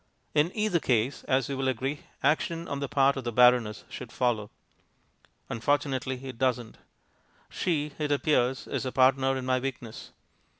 In 0.33 0.51
either 0.55 0.79
case, 0.79 1.23
as 1.25 1.47
you 1.47 1.55
will 1.55 1.67
agree, 1.67 1.99
action 2.23 2.67
on 2.67 2.79
the 2.79 2.87
part 2.89 3.17
of 3.17 3.23
the 3.23 3.31
baroness 3.31 3.83
should 3.87 4.11
follow. 4.11 4.49
Unfortunately 5.47 6.19
it 6.25 6.39
doesn't. 6.39 6.79
She, 7.51 7.91
it 7.99 8.11
appears, 8.11 8.65
is 8.65 8.83
a 8.83 8.91
partner 8.91 9.37
in 9.37 9.45
my 9.45 9.59
weakness. 9.59 10.09